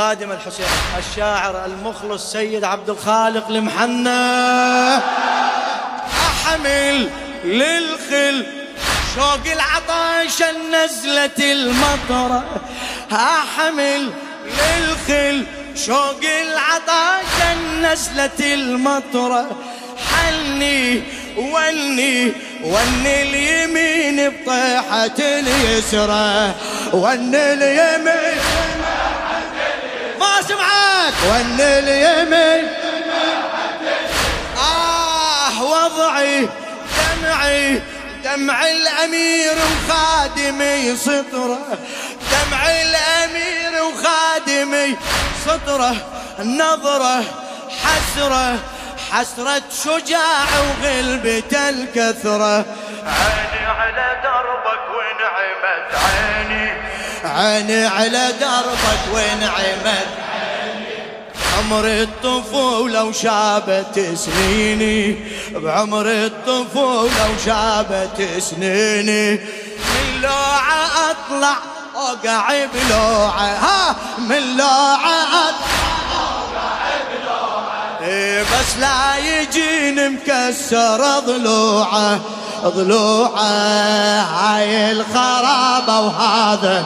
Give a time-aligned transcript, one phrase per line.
[0.00, 0.66] لخادم الحسين
[0.98, 4.96] الشاعر المخلص سيد عبد الخالق المحنى
[6.26, 7.08] أحمل
[7.44, 8.46] للخل
[9.14, 12.44] شوق العطاش النزلة المطرة.
[13.12, 14.10] أحمل
[14.44, 15.44] للخل
[15.86, 19.46] شوق العطاش النزلة المطرة.
[20.10, 21.02] حلني
[21.36, 22.32] ولني
[22.64, 26.54] ون اليمين بطيحة اليسرى.
[26.92, 28.29] ون اليمين
[31.10, 32.68] سمعت ون اليمين
[34.58, 36.48] آه وضعي
[36.98, 37.82] دمعي
[38.24, 41.78] دمع الأمير وخادمي سطره
[42.30, 44.96] دمع الأمير وخادمي
[45.46, 45.96] سطره
[46.38, 47.24] النظرة
[47.84, 48.58] حسرة
[49.12, 52.64] حسرة شجاع وغلبة الكثرة.
[53.06, 56.72] عيني على دربك ونعمت عيني.
[57.24, 60.29] عيني على دربك ونعمت
[61.58, 65.16] عمر الطفولة وشابت سنيني
[65.54, 69.30] بعمر الطفولة وشابت سنيني.
[69.34, 71.56] من لوعة أطلع
[71.96, 75.80] أوقع بلوعة ها من لوعة أطلع
[78.02, 82.20] إيه بس لا يجيني مكسر ضلوعة
[82.64, 83.42] ضلوعة
[84.22, 86.84] هاي الخرابة وهذا.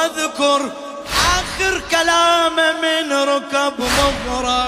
[0.00, 0.72] واذكر
[1.38, 4.66] آخر كلامه من ركب مغرى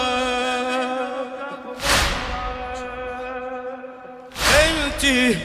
[4.52, 5.38] بلتي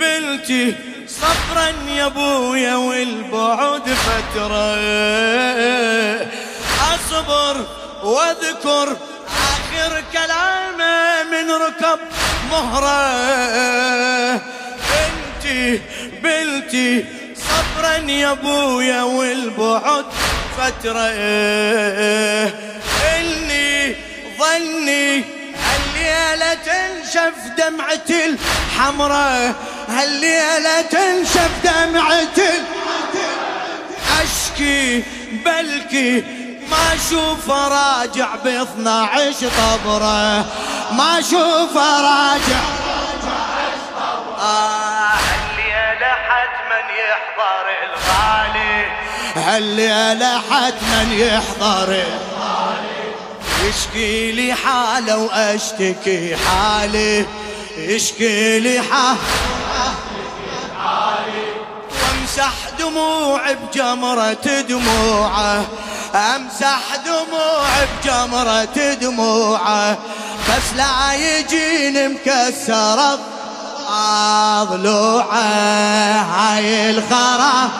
[0.00, 0.74] بلتي
[1.08, 4.76] صبرا يا أبويا والبعد فترة.
[6.94, 7.66] أصبر
[8.04, 8.96] واذكر
[9.50, 11.98] آخر كلامه من ركب
[12.50, 13.02] مهرة.
[14.90, 15.80] بنتي
[16.22, 17.21] بلتي
[17.92, 20.04] صبرا يا أبويا والبعد
[20.58, 21.08] فترة.
[23.18, 23.96] إني
[24.38, 25.24] ظني
[25.64, 29.54] هالليلة تنشف دمعة الحمراء.
[29.88, 32.38] هالليلة تنشف دمعة
[34.22, 35.04] أشكي
[35.44, 36.24] بلكي
[36.70, 40.44] ما أشوف راجع ب 12 طبرة.
[40.92, 42.62] ما أشوف راجع
[44.38, 44.81] آه.
[46.42, 48.86] حتما يحضر الغالي.
[49.36, 51.90] هالليلة حتما يحضر.
[53.64, 57.26] يشكي لي حاله وأشتكي حالي.
[57.76, 59.92] يشكي لي حالي.
[62.02, 65.64] وامسح دموعي بجمرة دموعه.
[66.14, 69.98] امسح دموعي بجمرة دموعه.
[70.48, 73.18] بس لا يجيني مكسرة
[74.64, 75.42] ضلوعه
[76.22, 77.70] هاي الخراب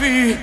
[0.00, 0.36] يغفي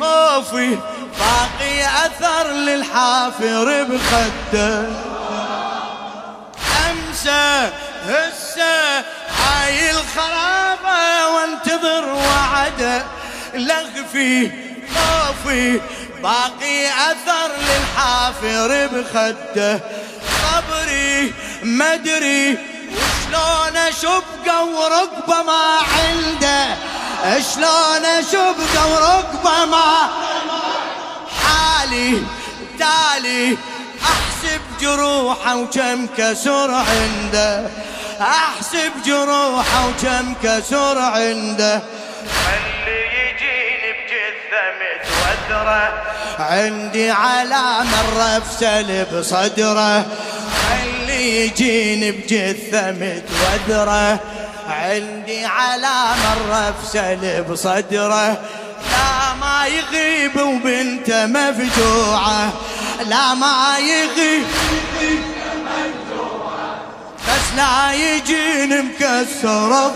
[0.00, 0.78] خوفي
[1.18, 4.88] باقي أثر للحافر بخده.
[6.90, 7.70] أمسى
[8.06, 8.98] هسه
[9.38, 11.28] هاي الخرابة
[13.54, 14.50] لغفي
[14.94, 15.80] خوفي
[16.22, 19.80] باقي أثر للحافر بخده.
[20.42, 22.58] صبري مدري
[22.94, 26.76] وشلون اشب وركبة ما عنده.
[27.24, 28.56] شلون اشب
[28.90, 30.10] وركبه ما
[31.42, 32.22] حالي
[32.78, 33.56] تالي
[34.02, 37.70] أحسب جروحه وكم كسر عنده.
[38.20, 41.82] أحسب جروحه وكم كسر عنده.
[42.54, 46.02] اللي يجيني بجثة متوذرة
[46.38, 50.06] عندي علامة الرفسل بصدره.
[50.82, 54.20] اللي يجيني بجثة متوذرة
[54.68, 58.38] عندي علامة الرفسل بصدره.
[58.90, 62.52] لا ما يغيب وبنته مفجوعة.
[63.06, 64.44] لا ما يغيب
[67.28, 69.90] بس لا يجيني مكسر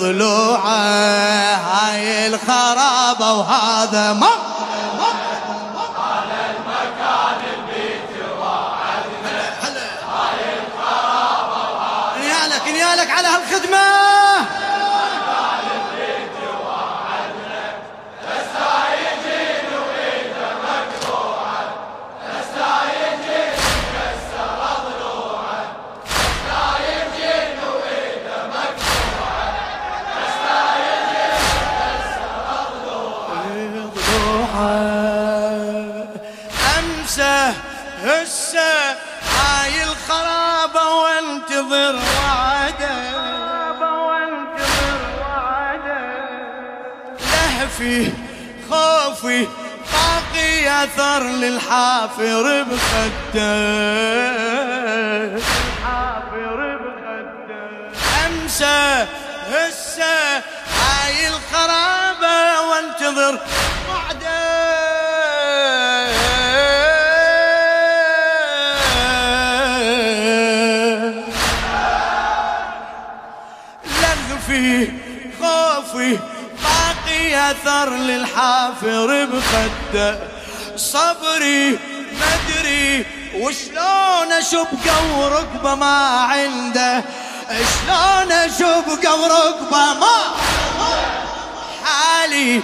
[0.00, 0.68] ضلوعه
[1.56, 4.30] هاي الخرابة وهذا ما
[43.80, 46.08] وانتظر وعده
[47.20, 48.12] لهفي
[48.70, 49.46] خوفي
[49.92, 53.58] باقي أثر للحافر بخده.
[58.26, 59.06] أمسى
[59.50, 60.42] هسه
[60.80, 63.38] هاي الخرابة وانتظر
[77.50, 80.18] أثر للحافر بخده.
[80.76, 81.78] صبري
[82.20, 84.66] مدري وشلون أشب
[85.16, 87.04] وركبه ما عنده.
[87.48, 90.16] شلون أشب وركبه ما
[91.84, 92.62] حالي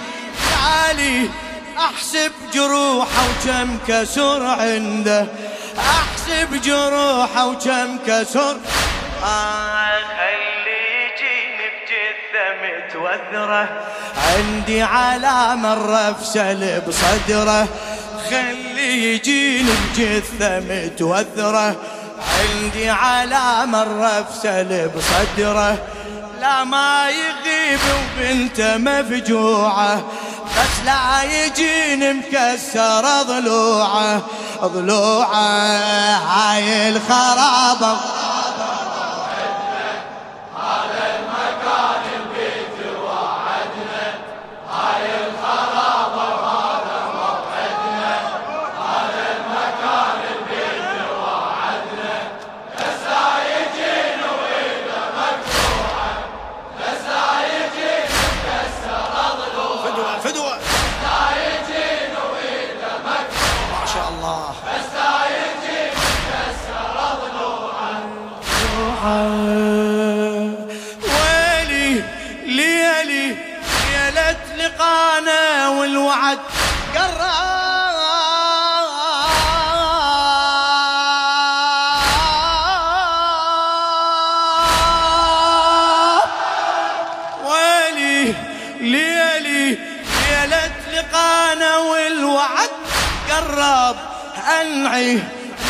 [0.61, 1.29] حالي.
[1.77, 5.27] أحسب جروحه وكم كسر عنده.
[5.77, 8.57] أحسب جروحه وكم كسر.
[9.23, 10.44] آه
[13.05, 13.69] متوذرة
[14.35, 17.67] عندي علامة الرفسل بصدره.
[18.29, 21.75] خلي يجيني بجثة متوذرة
[22.39, 25.77] عندي علامة الرفسل بصدره.
[26.41, 29.95] لا ما يغيب وبنته مفجوعة.
[30.57, 34.21] بس لا يجيني مكسر ضلوعة.
[34.63, 35.47] ضلوعة
[36.15, 37.97] هاي الخرابة.
[94.45, 95.19] أنعي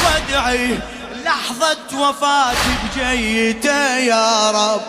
[0.05, 0.79] وادعي
[1.25, 4.82] لحظة وفاتي بجيته يا رب.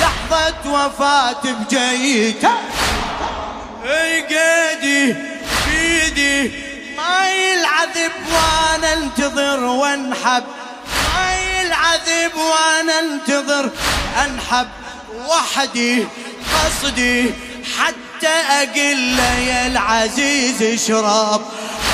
[0.00, 2.54] لحظة وفاتي بجيته.
[3.84, 5.14] أي قيدي
[5.66, 6.52] بيدي
[6.96, 10.44] ما يلعذب وأنا انتظر وانحب.
[11.14, 13.70] ما يلعذب وأنا انتظر
[14.24, 14.68] أنحب.
[15.28, 16.06] وحدي
[16.54, 17.34] قصدي
[17.78, 19.18] حتى أقل
[19.48, 21.42] يا العزيز اشرب.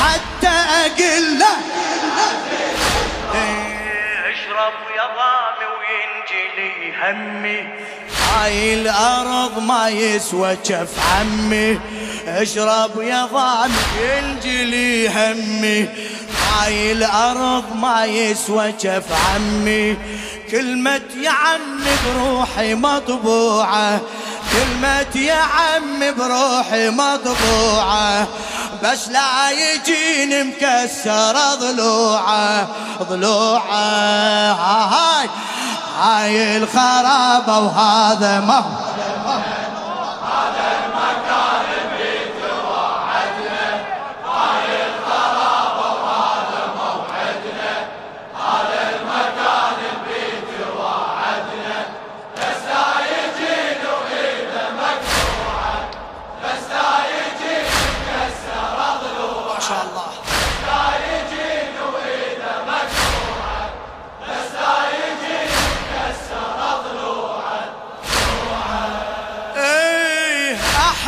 [0.06, 1.56] حتى أقل له
[4.30, 6.72] أشرب يا ضامي وينجلي
[7.02, 7.60] همي.
[8.32, 11.80] هاي الأرض ما يسوى كف عمي.
[12.28, 15.88] أشرب يا ضامي ينجلي همي.
[16.52, 19.96] هاي الأرض ما يسوى كف عمي.
[20.50, 24.00] كلمة يا عمي بروحي مطبوعة.
[24.56, 28.26] كلمة يا عم بروحي مطبوعة
[28.82, 32.68] بس لا يجيني مكسر ضلوعة
[33.02, 34.52] ضلوعة.
[34.52, 35.28] هاي
[36.00, 38.64] هاي الخرابة وهذا ما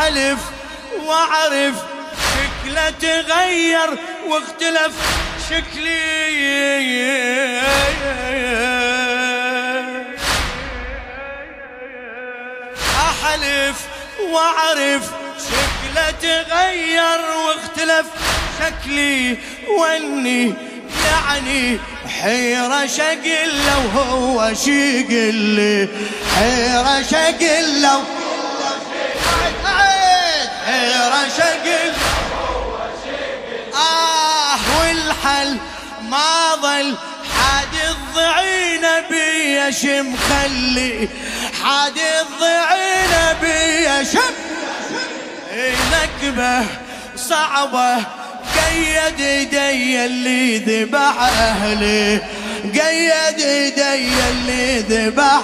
[0.08, 0.38] احلف
[1.06, 1.74] وأعرف
[2.34, 3.98] شكله تغير
[4.28, 4.94] واختلف
[5.50, 5.98] شكلي.
[12.96, 13.76] أحلف
[14.30, 15.02] وأعرف
[15.48, 18.06] شكله تغير واختلف
[18.60, 19.38] شكلي.
[19.68, 20.54] وإني
[21.04, 21.78] يعني
[22.22, 25.88] حيرة شقله وهو شقلي
[26.36, 28.17] حيرة شقله
[30.68, 31.92] حيرة شقل
[33.74, 35.56] آه والحل
[36.02, 36.94] ما ظل.
[37.36, 41.08] حاد الضعينة بي شم خلي.
[41.62, 44.34] حاد الضعينة بي شم
[45.92, 46.66] نكبة
[47.16, 47.96] صعبة.
[47.96, 52.20] قيد ايدي اللي ذبح أهلي.
[52.64, 55.40] قيد ايدي اللي ذبح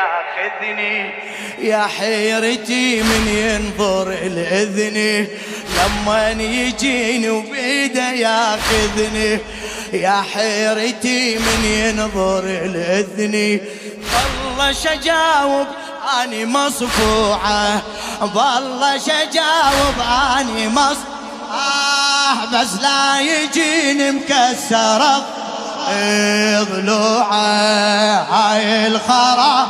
[0.00, 1.12] ياخذني
[1.58, 5.26] يا حيرتي من ينظر الاذني
[5.76, 9.38] لما يجيني وبيده ياخذني
[9.92, 13.60] يا حيرتي من ينظر الاذني
[14.48, 15.66] والله شجاوب
[16.22, 17.82] أني مصفوعة.
[18.34, 19.94] والله شجاوب
[20.40, 20.96] أني مص
[21.50, 25.40] آه بس لا يجيني مكسرة.
[26.62, 27.34] ضلوعه
[28.30, 29.68] هاي الخراب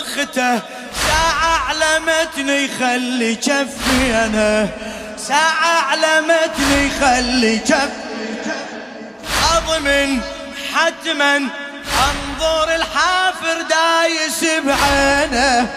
[0.00, 0.60] بخته
[1.08, 4.68] ساعة علمتني خلي كفي أنا.
[5.28, 7.90] ساعة علمتني خلي كفي
[9.56, 10.20] أضمن
[10.74, 15.70] حتما أنظر الحافر دايس بعينه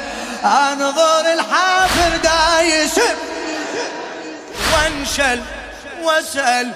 [0.46, 3.00] أنظر الحافر دايس
[4.74, 5.42] وانشل
[6.03, 6.68] واسأل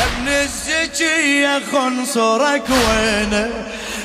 [0.00, 3.50] يا ابن الزكية خنصرك وينه؟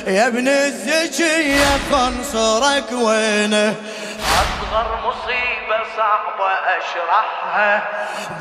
[0.08, 3.74] يا ابن الزكية خنصرك وينه؟
[4.18, 7.88] أصغر مصيبة صعبة أشرحها.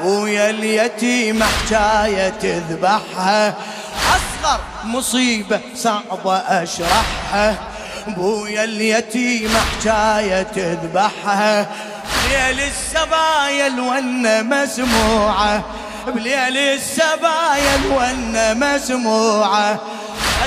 [0.02, 3.54] بويا اليتيم حكاية تذبحها.
[4.10, 7.56] أصغر مصيبة صعبة أشرحها.
[8.08, 11.66] بويا اليتيم حكاية تذبحها.
[12.30, 15.64] ليل السبايا الونة مسموعة.
[16.08, 19.80] بليل السبايا الونة مسموعة.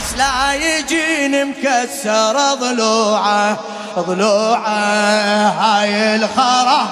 [0.00, 3.58] بس لا يجيني مكسر ضلوعه
[3.98, 4.68] ضلوعه
[5.48, 6.88] هاي الخرا.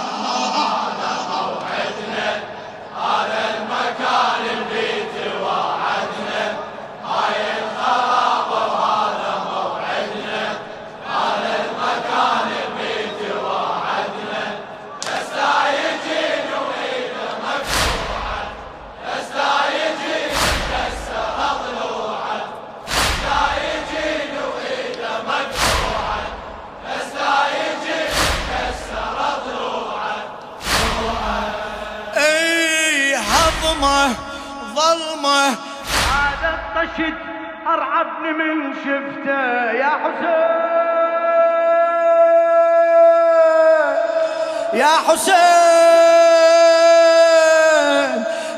[44.79, 45.35] يا حسين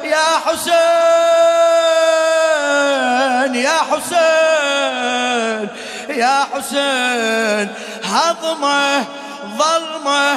[0.04, 0.80] يا حسين
[3.54, 5.68] يا حسين
[6.18, 7.66] يا حسين.
[8.04, 9.04] هضمه
[9.58, 10.32] ظلمه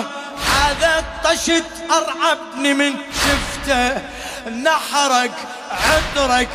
[0.54, 4.02] هذا طشت أرعبني من شفته.
[4.50, 5.32] نحرك
[5.72, 6.50] عطرك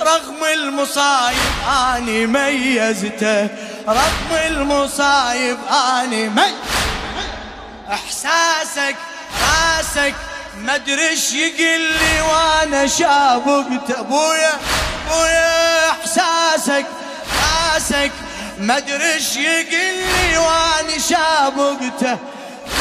[0.00, 3.48] رغم المصايب أني ميزته.
[3.88, 6.52] رغم المصايب أني مي
[7.92, 8.96] إحساسك
[9.40, 10.14] راسك
[10.98, 14.52] إيش يقل لي وأنا شابقت أبويا
[15.08, 16.86] أبويا إحساسك
[17.74, 18.12] راسك
[19.00, 22.18] إيش يقل لي وأنا شابقته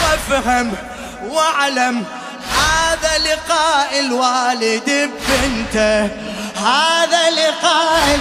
[0.04, 0.74] وافهم
[1.24, 2.06] وأعلم
[2.60, 6.06] هذا لقاء الوالد ببنته
[6.66, 8.20] هذا لقاء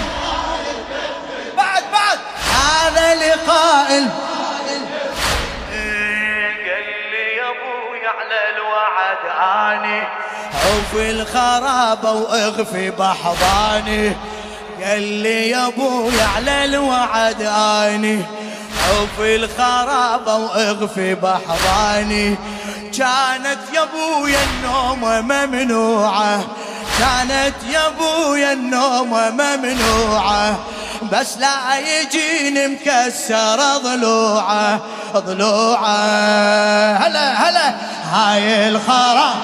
[1.57, 2.19] بعد بعد
[2.53, 4.28] هذا لقاء
[8.89, 9.25] الوعد
[9.73, 10.01] آني.
[10.53, 14.15] عوف الخرابة واغفي بحضاني.
[14.83, 18.21] قال لي يا أبوي على الوعد آني.
[18.89, 22.35] عوف الخرابة واغفي بحضاني.
[22.97, 26.43] كانت يا أبويا النوم ممنوعة.
[26.99, 30.59] كانت يا أبويا النوم ممنوعة.
[31.01, 34.79] بس لا يجيني مكسر ضلوعه
[35.15, 36.97] ضلوعه.
[36.97, 37.75] هلا هلا.
[38.11, 39.35] هاي الخراب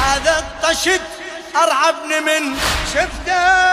[0.00, 1.00] هذا الطشت
[1.56, 2.56] أرعبني من
[2.94, 3.68] شفته.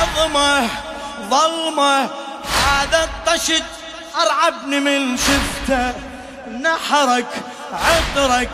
[0.00, 0.68] عظمه
[1.30, 2.10] ظلمه
[2.80, 3.64] هذا الطشت
[4.22, 5.92] ارعبني من شفته
[6.60, 7.26] نحرك
[7.72, 8.50] عطرك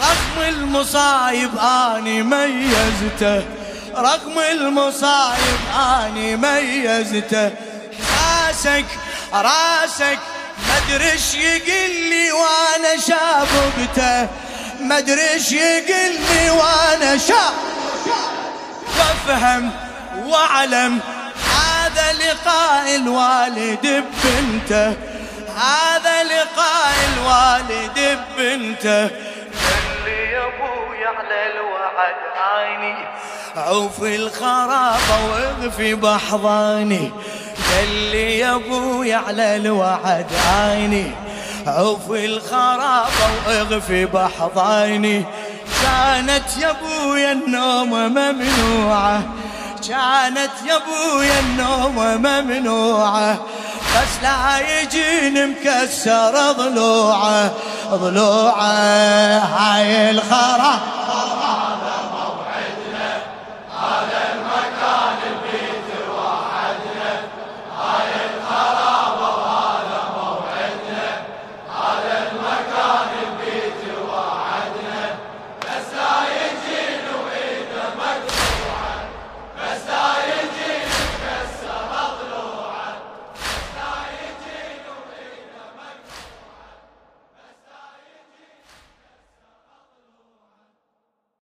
[0.00, 3.44] رغم المصايب اني ميزته
[3.96, 7.50] رغم المصايب اني ميزته
[8.20, 8.86] راسك
[9.32, 10.18] راسك
[10.68, 14.28] ما ادري إيش يقل لي وأنا شابقته
[14.80, 17.52] ما ادري إيش يقل لي وأنا شاب
[18.98, 19.70] وافهم
[20.26, 21.00] واعلم
[22.42, 24.96] لقاء الوالد ببنته
[25.56, 32.14] هذا لقاء الوالد ببنته قال لي يا أبوي على الوعد
[32.66, 32.94] اني
[33.56, 37.12] عوف الخرابة واغفي بحضاني.
[37.70, 41.12] قال لي يا أبوي على الوعد عيني
[41.66, 45.24] عوف الخرابة واغفي بحضاني.
[45.82, 49.22] كانت يا ابويا النوم ممنوعة.
[49.88, 53.32] كانت يا أبويا النوم ممنوعة
[53.94, 57.50] بس لا يجيني مكسر ضلوعه
[57.90, 58.62] ضلوعه
[59.38, 60.80] هاي الخراب